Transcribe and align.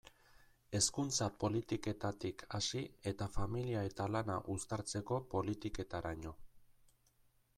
Hezkuntza 0.77 1.25
politiketatik 1.43 2.41
hasi 2.59 2.81
eta 3.11 3.27
familia 3.35 3.83
eta 3.91 4.09
lana 4.15 4.37
uztartzeko 4.55 5.21
politiketaraino. 5.35 6.35